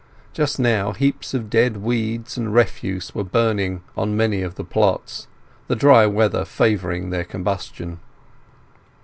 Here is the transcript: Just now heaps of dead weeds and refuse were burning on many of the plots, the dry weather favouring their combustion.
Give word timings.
Just 0.33 0.57
now 0.59 0.93
heaps 0.93 1.35
of 1.35 1.47
dead 1.47 1.77
weeds 1.77 2.35
and 2.35 2.51
refuse 2.51 3.13
were 3.13 3.23
burning 3.23 3.83
on 3.95 4.17
many 4.17 4.41
of 4.41 4.55
the 4.55 4.63
plots, 4.63 5.27
the 5.67 5.75
dry 5.75 6.07
weather 6.07 6.43
favouring 6.43 7.11
their 7.11 7.23
combustion. 7.23 7.99